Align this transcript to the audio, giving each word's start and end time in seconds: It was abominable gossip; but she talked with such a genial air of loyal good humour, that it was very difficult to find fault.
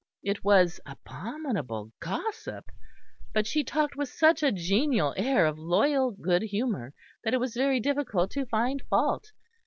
It 0.23 0.43
was 0.43 0.79
abominable 0.83 1.91
gossip; 1.99 2.71
but 3.33 3.45
she 3.45 3.63
talked 3.63 3.95
with 3.95 4.09
such 4.09 4.41
a 4.41 4.51
genial 4.51 5.13
air 5.15 5.45
of 5.45 5.59
loyal 5.59 6.09
good 6.09 6.41
humour, 6.41 6.95
that 7.23 7.35
it 7.35 7.39
was 7.39 7.53
very 7.53 7.79
difficult 7.79 8.31
to 8.31 8.47
find 8.47 8.81
fault. 8.89 9.31